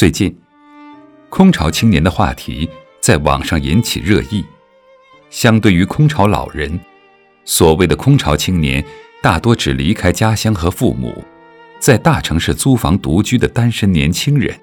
[0.00, 0.34] 最近，
[1.28, 2.66] 空巢青年的话题
[3.02, 4.42] 在网上引起热议。
[5.28, 6.80] 相对于空巢老人，
[7.44, 8.82] 所谓的空巢青年
[9.20, 11.22] 大多指离开家乡和父母，
[11.78, 14.58] 在大城市租房独居的单身年轻人。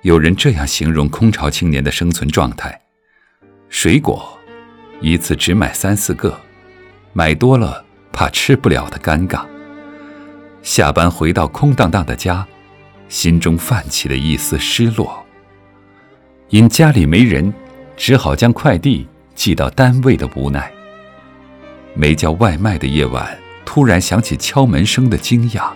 [0.00, 2.80] 有人这样形容空巢青年的生存状态：
[3.68, 4.26] 水果，
[5.02, 6.40] 一次只买三四个，
[7.12, 9.44] 买多了怕吃不了的尴尬。
[10.62, 12.48] 下班回到空荡荡的家。
[13.08, 15.24] 心中泛起了一丝失落。
[16.50, 17.52] 因家里没人，
[17.96, 20.72] 只好将快递寄到单位的无奈。
[21.94, 25.72] 没叫外卖的夜晚，突然响起敲门声的惊讶。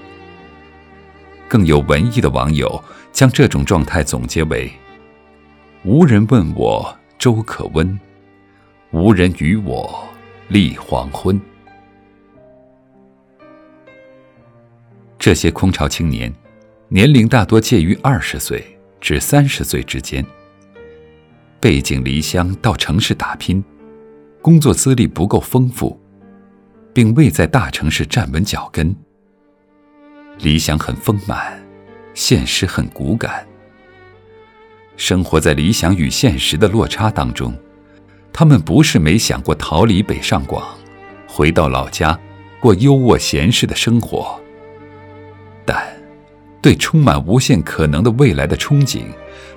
[1.49, 4.71] 更有文艺的网友将这种状态总结为：
[5.83, 7.99] 无人问我粥可温，
[8.93, 10.09] 无人与我
[10.47, 11.41] 立黄昏。
[15.19, 16.33] 这些空巢青年。
[16.93, 18.61] 年龄大多介于二十岁
[19.01, 20.27] 至三十岁之间，
[21.61, 23.63] 背井离乡到城市打拼，
[24.43, 25.97] 工作资历不够丰富，
[26.93, 28.93] 并未在大城市站稳脚跟。
[30.41, 31.65] 理想很丰满，
[32.13, 33.47] 现实很骨感。
[34.97, 37.57] 生活在理想与现实的落差当中，
[38.33, 40.67] 他们不是没想过逃离北上广，
[41.29, 42.19] 回到老家
[42.59, 44.41] 过优渥闲适的生活，
[45.65, 46.00] 但。
[46.63, 49.05] 对充满无限可能的未来的憧憬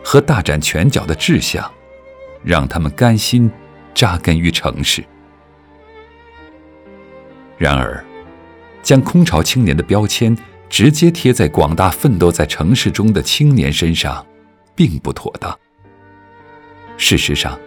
[0.04, 1.70] 和大展拳脚的志向，
[2.44, 3.52] 让他们甘心
[3.94, 5.04] 扎根于城市。
[7.58, 8.04] 然而，
[8.82, 10.38] 将空巢青年的标签
[10.70, 14.26] 直接贴在广大奋斗在城市中的青年身上，
[14.76, 15.58] 并不妥当。
[16.98, 17.60] 事实上，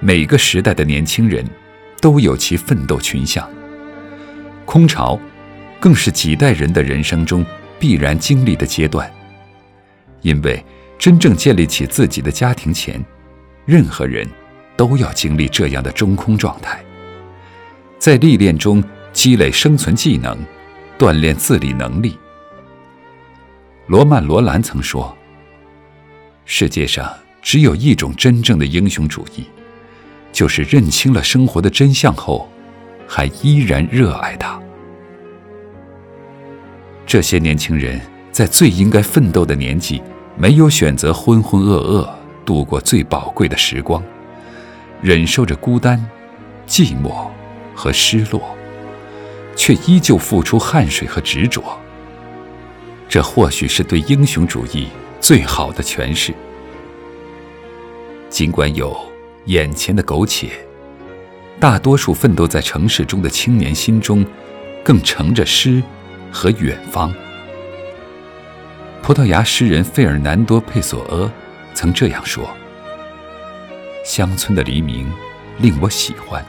[0.00, 1.44] 每个时代的年轻人
[2.00, 3.48] 都有其奋斗群像，
[4.64, 5.18] 空巢
[5.80, 7.44] 更是几代人的人生中。
[7.78, 9.10] 必然经历的阶段，
[10.22, 10.64] 因为
[10.98, 13.04] 真正建立起自己的家庭前，
[13.64, 14.28] 任何人
[14.76, 16.82] 都要经历这样的中空状态，
[17.98, 18.82] 在历练中
[19.12, 20.38] 积累生存技能，
[20.98, 22.18] 锻炼自理能力。
[23.86, 25.16] 罗曼·罗兰曾说
[26.44, 27.08] ：“世界上
[27.40, 29.44] 只有一种真正的英雄主义，
[30.32, 32.48] 就是认清了生活的真相后，
[33.06, 34.60] 还依然热爱它。”
[37.06, 38.00] 这些年轻人
[38.32, 40.02] 在最应该奋斗的年纪，
[40.36, 42.08] 没有选择浑浑噩噩
[42.44, 44.02] 度过最宝贵的时光，
[45.00, 46.04] 忍受着孤单、
[46.66, 47.28] 寂寞
[47.76, 48.42] 和失落，
[49.54, 51.62] 却依旧付出汗水和执着。
[53.08, 54.88] 这或许是对英雄主义
[55.20, 56.34] 最好的诠释。
[58.28, 58.94] 尽管有
[59.44, 60.50] 眼前的苟且，
[61.60, 64.26] 大多数奋斗在城市中的青年心中，
[64.82, 65.80] 更盛着诗。
[66.32, 67.12] 和远方。
[69.02, 71.30] 葡萄牙诗人费尔南多·佩索阿
[71.74, 72.50] 曾这样说
[74.04, 75.08] ：“乡村的黎明
[75.58, 76.44] 令我喜欢，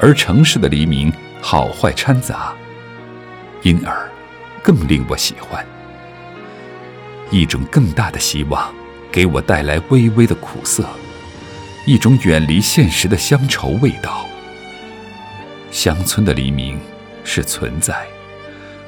[0.00, 2.54] 而城市的黎明好坏掺杂，
[3.62, 4.10] 因而
[4.62, 5.64] 更令我喜欢。
[7.30, 8.72] 一种更大的希望
[9.10, 10.84] 给我带来微微的苦涩，
[11.86, 14.26] 一种远离现实的乡愁味道。
[15.70, 16.78] 乡村的黎明
[17.24, 18.06] 是存在。”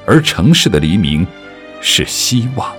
[0.09, 1.25] 而城市的黎明
[1.81, 2.75] 是希望。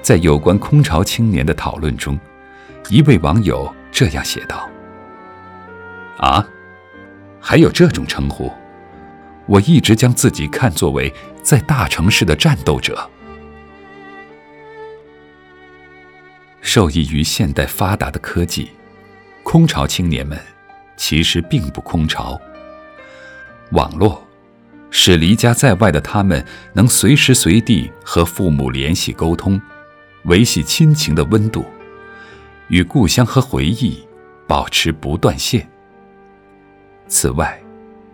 [0.00, 2.18] 在有关空巢青年的讨论中，
[2.88, 4.66] 一位网友这样写道
[6.16, 6.42] ：“啊，
[7.38, 8.50] 还有这种称呼？
[9.44, 13.10] 我一直将自己看作为在大城市的战斗者。
[16.62, 18.70] 受益于现代发达的科技，
[19.42, 20.40] 空巢青年们
[20.96, 22.40] 其实并不空巢。
[23.72, 24.26] 网络。”
[24.96, 26.42] 使离家在外的他们
[26.72, 29.60] 能随时随地和父母联系沟通，
[30.26, 31.64] 维系亲情的温度，
[32.68, 34.06] 与故乡和回忆
[34.46, 35.68] 保持不断线。
[37.08, 37.60] 此外，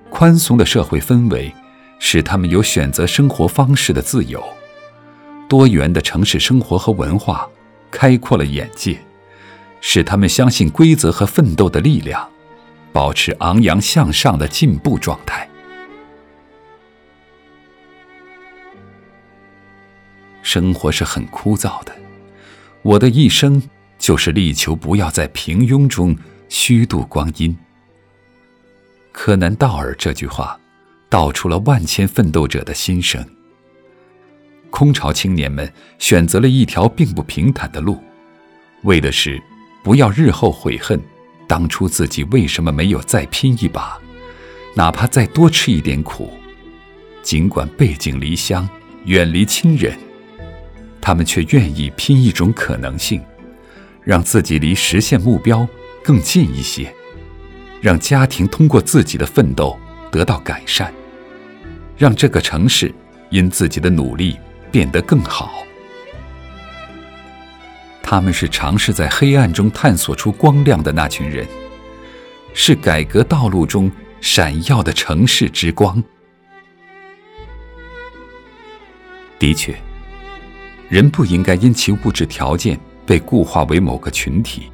[0.08, 1.54] 宽松的社会氛围
[1.98, 4.42] 使他们有选择生活方式的自由，
[5.50, 7.46] 多元的城市生活和文化
[7.90, 8.98] 开阔了眼界，
[9.82, 12.26] 使他们相信规则和奋斗的力量，
[12.90, 15.46] 保持昂扬向上的进步状态。
[20.42, 21.94] 生活是很枯燥的，
[22.82, 23.62] 我的一生
[23.98, 26.16] 就是力求不要在平庸中
[26.48, 27.56] 虚度光阴。
[29.12, 30.58] 柯南·道尔这句话，
[31.08, 33.24] 道出了万千奋斗者的心声。
[34.70, 37.98] 空巢青年们选择了一条并不平坦的路，
[38.84, 39.42] 为的是
[39.82, 40.98] 不要日后悔恨
[41.48, 43.98] 当初自己为什么没有再拼一把，
[44.74, 46.32] 哪怕再多吃一点苦，
[47.20, 48.66] 尽管背井离乡，
[49.04, 49.98] 远离亲人，
[51.10, 53.20] 他们却愿意拼一种可能性，
[54.04, 55.66] 让自己离实现目标
[56.04, 56.94] 更近一些，
[57.80, 59.76] 让家庭通过自己的奋斗
[60.12, 60.94] 得到改善，
[61.96, 62.94] 让这个城市
[63.28, 64.38] 因自己的努力
[64.70, 65.64] 变得更好。
[68.00, 71.44] 他们是尝试在黑暗中探索出光亮的那群人，
[72.54, 73.90] 是改革道路中
[74.20, 76.00] 闪耀的城市之光。
[79.40, 79.74] 的确，
[80.90, 84.64] 人不应该因其物质条件被固化为某个群体。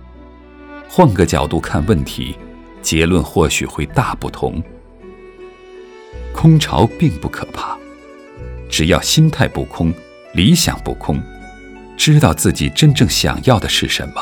[0.88, 2.34] 换个角度看问题，
[2.80, 4.62] 结论或许会大不同。
[6.32, 7.76] 空巢并不可怕，
[8.66, 9.92] 只要心态不空，
[10.32, 11.22] 理想不空。
[11.98, 14.14] 知道自己真正想要的是什么，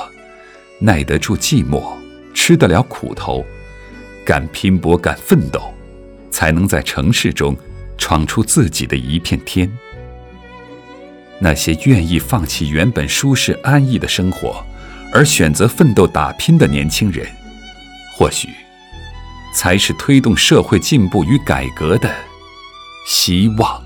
[0.81, 1.93] 耐得住寂寞，
[2.35, 3.45] 吃得了苦头，
[4.25, 5.73] 敢拼搏，敢奋斗，
[6.33, 7.57] 才能在城市中
[7.97, 9.71] 闯出自己的一片天。
[11.45, 14.65] 那些愿意放弃原本舒适安逸的生活，
[15.13, 17.27] 而选择奋斗打拼的年轻人，
[18.17, 18.49] 或许
[19.55, 22.11] 才是推动社会进步与改革的
[23.07, 23.84] 希望。